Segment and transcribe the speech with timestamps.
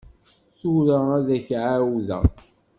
[0.59, 2.23] Tura ad ak-d-ɛawdeɣ.